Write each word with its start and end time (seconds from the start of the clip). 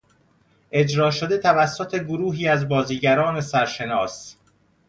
اجرا 0.71 1.11
شده 1.11 1.37
توسط 1.37 1.95
گروهی 1.95 2.47
از 2.47 2.67
بازیگران 2.69 3.41
سرشناس 3.41 4.35